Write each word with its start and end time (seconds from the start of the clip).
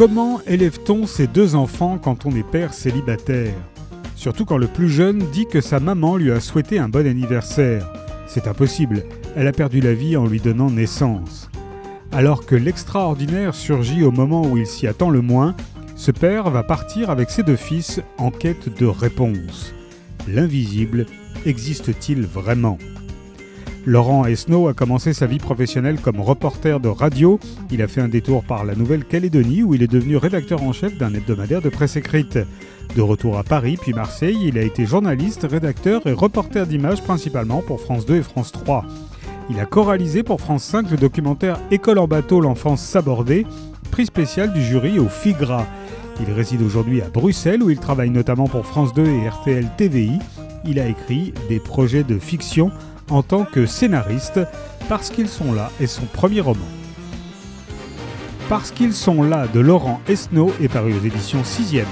Comment 0.00 0.40
élève-t-on 0.46 1.06
ses 1.06 1.26
deux 1.26 1.54
enfants 1.54 1.98
quand 1.98 2.24
on 2.24 2.34
est 2.34 2.42
père 2.42 2.72
célibataire? 2.72 3.52
Surtout 4.16 4.46
quand 4.46 4.56
le 4.56 4.66
plus 4.66 4.88
jeune 4.88 5.18
dit 5.30 5.44
que 5.44 5.60
sa 5.60 5.78
maman 5.78 6.16
lui 6.16 6.32
a 6.32 6.40
souhaité 6.40 6.78
un 6.78 6.88
bon 6.88 7.06
anniversaire. 7.06 7.86
C'est 8.26 8.46
impossible, 8.46 9.04
elle 9.36 9.46
a 9.46 9.52
perdu 9.52 9.82
la 9.82 9.92
vie 9.92 10.16
en 10.16 10.24
lui 10.24 10.40
donnant 10.40 10.70
naissance. 10.70 11.50
Alors 12.12 12.46
que 12.46 12.54
l'extraordinaire 12.54 13.54
surgit 13.54 14.02
au 14.02 14.10
moment 14.10 14.40
où 14.46 14.56
il 14.56 14.66
s'y 14.66 14.86
attend 14.86 15.10
le 15.10 15.20
moins, 15.20 15.54
ce 15.96 16.12
père 16.12 16.48
va 16.48 16.62
partir 16.62 17.10
avec 17.10 17.28
ses 17.28 17.42
deux 17.42 17.56
fils 17.56 18.00
en 18.16 18.30
quête 18.30 18.74
de 18.78 18.86
réponse. 18.86 19.74
L'invisible 20.26 21.04
existe-t-il 21.44 22.22
vraiment? 22.22 22.78
Laurent 23.86 24.26
Esnault 24.26 24.68
a 24.68 24.74
commencé 24.74 25.14
sa 25.14 25.26
vie 25.26 25.38
professionnelle 25.38 26.00
comme 26.00 26.20
reporter 26.20 26.80
de 26.80 26.88
radio. 26.88 27.40
Il 27.70 27.80
a 27.80 27.88
fait 27.88 28.02
un 28.02 28.08
détour 28.08 28.44
par 28.44 28.64
la 28.64 28.74
Nouvelle-Calédonie 28.74 29.62
où 29.62 29.74
il 29.74 29.82
est 29.82 29.90
devenu 29.90 30.18
rédacteur 30.18 30.62
en 30.62 30.72
chef 30.72 30.98
d'un 30.98 31.14
hebdomadaire 31.14 31.62
de 31.62 31.70
presse 31.70 31.96
écrite. 31.96 32.38
De 32.94 33.00
retour 33.00 33.38
à 33.38 33.42
Paris 33.42 33.78
puis 33.80 33.94
Marseille, 33.94 34.38
il 34.42 34.58
a 34.58 34.62
été 34.62 34.84
journaliste, 34.84 35.46
rédacteur 35.50 36.06
et 36.06 36.12
reporter 36.12 36.66
d'images 36.66 37.02
principalement 37.02 37.62
pour 37.62 37.80
France 37.80 38.04
2 38.04 38.16
et 38.16 38.22
France 38.22 38.52
3. 38.52 38.84
Il 39.48 39.58
a 39.58 39.64
choralisé 39.64 40.22
pour 40.22 40.40
France 40.40 40.64
5 40.64 40.90
le 40.90 40.96
documentaire 40.98 41.58
École 41.70 41.98
en 41.98 42.06
bateau, 42.06 42.40
l'enfance 42.40 42.82
sabordée, 42.82 43.46
prix 43.90 44.06
spécial 44.06 44.52
du 44.52 44.62
jury 44.62 44.98
au 44.98 45.08
FIGRA. 45.08 45.66
Il 46.20 46.30
réside 46.34 46.60
aujourd'hui 46.60 47.00
à 47.00 47.08
Bruxelles 47.08 47.62
où 47.62 47.70
il 47.70 47.78
travaille 47.78 48.10
notamment 48.10 48.46
pour 48.46 48.66
France 48.66 48.92
2 48.92 49.06
et 49.06 49.28
RTL 49.28 49.66
TVI. 49.78 50.18
Il 50.66 50.78
a 50.78 50.86
écrit 50.86 51.32
des 51.48 51.58
projets 51.58 52.04
de 52.04 52.18
fiction 52.18 52.70
en 53.10 53.22
tant 53.22 53.44
que 53.44 53.66
scénariste, 53.66 54.40
Parce 54.88 55.10
qu'ils 55.10 55.28
sont 55.28 55.52
là 55.52 55.70
est 55.80 55.86
son 55.86 56.06
premier 56.06 56.40
roman. 56.40 56.66
Parce 58.48 58.72
qu'ils 58.72 58.94
sont 58.94 59.22
là 59.22 59.46
de 59.46 59.60
Laurent 59.60 60.00
Esnault 60.08 60.52
est 60.60 60.68
paru 60.68 60.92
aux 60.94 61.04
éditions 61.04 61.44
6 61.44 61.76
e 61.76 61.84